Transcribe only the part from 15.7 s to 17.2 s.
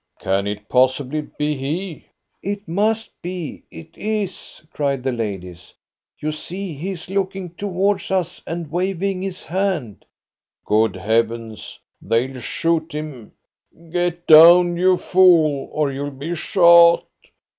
or you'll be shot!"